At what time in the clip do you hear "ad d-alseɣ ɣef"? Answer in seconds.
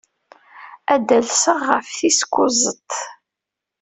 0.93-1.87